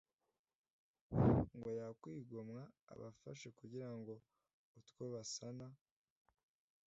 ngo 1.57 1.69
yakwigomwa 1.79 2.61
abafashe 2.93 3.47
kugira 3.57 3.85
utwo 4.79 5.03
basana 5.13 5.67